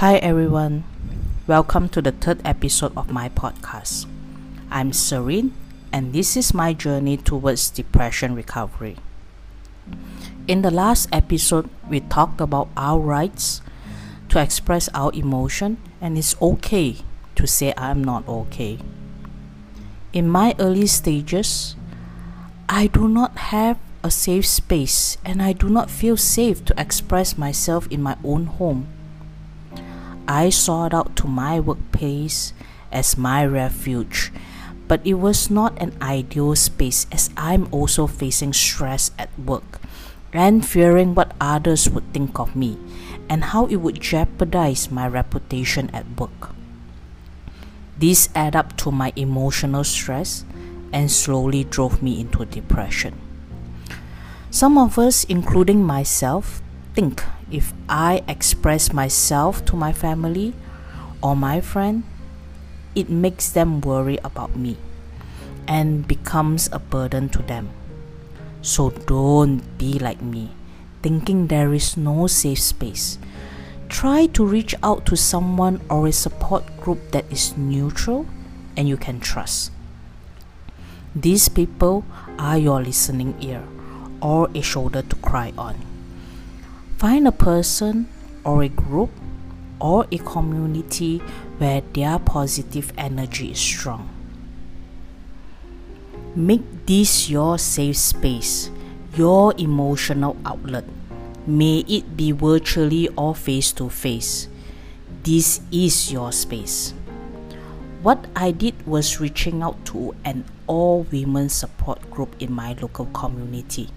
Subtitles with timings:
[0.00, 0.84] Hi everyone,
[1.46, 4.06] welcome to the third episode of my podcast.
[4.70, 5.52] I'm Serene,
[5.92, 8.96] and this is my journey towards depression recovery.
[10.48, 13.60] In the last episode, we talked about our rights
[14.30, 16.96] to express our emotion, and it's okay
[17.34, 18.78] to say I'm not okay.
[20.14, 21.76] In my early stages,
[22.70, 27.36] I do not have a safe space and I do not feel safe to express
[27.36, 28.88] myself in my own home.
[30.30, 32.54] I sought out to my workplace
[32.94, 34.30] as my refuge,
[34.86, 39.82] but it was not an ideal space as I'm also facing stress at work
[40.32, 42.78] and fearing what others would think of me
[43.28, 46.54] and how it would jeopardize my reputation at work.
[47.98, 50.44] This add up to my emotional stress
[50.92, 53.18] and slowly drove me into depression.
[54.52, 56.62] Some of us, including myself,
[56.94, 60.54] think if I express myself to my family
[61.22, 62.04] or my friend,
[62.94, 64.76] it makes them worry about me
[65.66, 67.70] and becomes a burden to them.
[68.62, 70.50] So don't be like me,
[71.02, 73.18] thinking there is no safe space.
[73.88, 78.26] Try to reach out to someone or a support group that is neutral
[78.76, 79.72] and you can trust.
[81.14, 82.04] These people
[82.38, 83.64] are your listening ear
[84.22, 85.89] or a shoulder to cry on.
[87.00, 88.10] Find a person
[88.44, 89.08] or a group
[89.80, 91.16] or a community
[91.56, 94.06] where their positive energy is strong.
[96.36, 98.70] Make this your safe space,
[99.16, 100.84] your emotional outlet.
[101.46, 104.48] May it be virtually or face to face.
[105.22, 106.92] This is your space.
[108.02, 113.06] What I did was reaching out to an all women support group in my local
[113.06, 113.88] community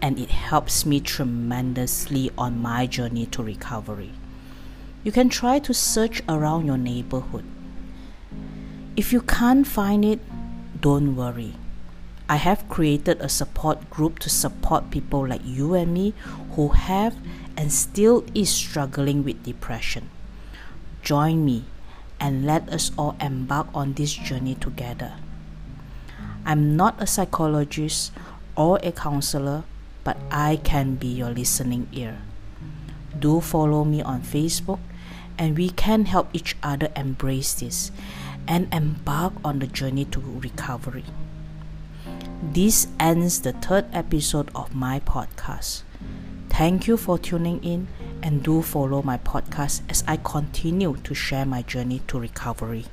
[0.00, 4.12] and it helps me tremendously on my journey to recovery.
[5.02, 7.44] You can try to search around your neighborhood.
[8.96, 10.20] If you can't find it,
[10.80, 11.54] don't worry.
[12.28, 16.14] I have created a support group to support people like you and me
[16.52, 17.16] who have
[17.56, 20.08] and still is struggling with depression.
[21.02, 21.64] Join me
[22.18, 25.14] and let us all embark on this journey together.
[26.46, 28.12] I'm not a psychologist
[28.56, 29.64] or a counselor,
[30.04, 32.18] but I can be your listening ear.
[33.18, 34.78] Do follow me on Facebook,
[35.38, 37.90] and we can help each other embrace this
[38.46, 41.04] and embark on the journey to recovery.
[42.42, 45.82] This ends the third episode of my podcast.
[46.50, 47.88] Thank you for tuning in
[48.22, 52.84] and do follow my podcast as I continue to share my journey to recovery.